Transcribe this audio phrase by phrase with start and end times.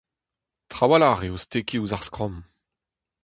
[0.71, 2.35] Trawalc'h eo stekiñ ouzh ar skramm!